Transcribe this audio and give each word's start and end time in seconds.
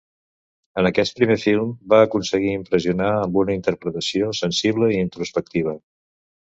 En 0.81 0.87
aquest 0.89 1.19
primer 1.19 1.35
film, 1.43 1.75
va 1.93 1.99
aconseguir 2.05 2.55
impressionar 2.61 3.13
amb 3.19 3.41
una 3.45 3.57
interpretació 3.61 4.35
sensible 4.43 4.93
i 4.97 5.03
introspectiva. 5.09 5.81